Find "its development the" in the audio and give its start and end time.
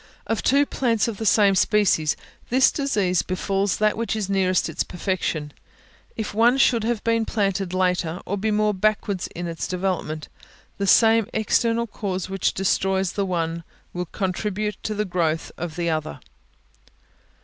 9.47-10.87